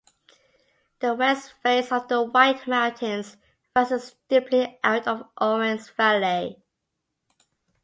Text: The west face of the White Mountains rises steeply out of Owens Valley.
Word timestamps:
The 0.99 1.13
west 1.13 1.53
face 1.61 1.91
of 1.91 2.07
the 2.07 2.23
White 2.23 2.65
Mountains 2.65 3.37
rises 3.75 4.15
steeply 4.27 4.79
out 4.83 5.05
of 5.07 5.29
Owens 5.39 5.91
Valley. 5.91 6.57